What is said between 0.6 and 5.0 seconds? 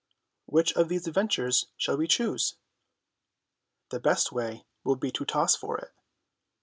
of these adventures shall we choose? The best way will